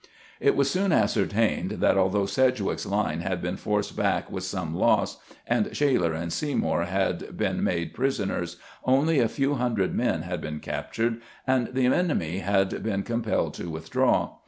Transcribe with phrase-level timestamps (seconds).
[0.39, 5.17] It was soon ascertained that although Sedgwick's line had been forced back with some loss,
[5.45, 10.59] and Shaler and Seymour had been made prisoners, only a few hundred men had been
[10.59, 14.37] captured, and the enemy had been com pelled to withdraw.